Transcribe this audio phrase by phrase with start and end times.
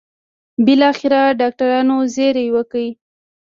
[0.65, 2.83] بالاخره ډاکټرانو زېری وکړ.